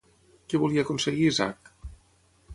[0.53, 1.71] Què volia aconseguir Zack?